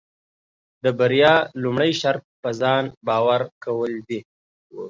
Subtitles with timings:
[0.83, 4.19] د بریا لومړی شرط پۀ ځان باور کول دي.